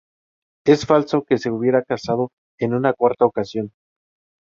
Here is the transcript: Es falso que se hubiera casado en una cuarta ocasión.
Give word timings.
Es 0.65 0.87
falso 0.87 1.23
que 1.25 1.37
se 1.37 1.51
hubiera 1.51 1.83
casado 1.83 2.31
en 2.57 2.73
una 2.73 2.91
cuarta 2.93 3.25
ocasión. 3.27 3.71